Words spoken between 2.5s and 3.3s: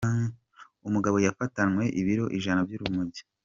by’urumogi